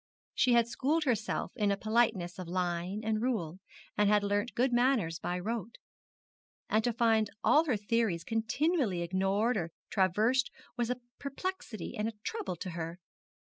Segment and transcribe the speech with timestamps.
[0.33, 3.59] She had schooled herself in a politeness of line and rule,
[3.99, 5.75] had learnt good manners by rote;
[6.71, 12.13] and to find all her theories continually ignored or traversed was a perplexity and a
[12.23, 12.97] trouble to her.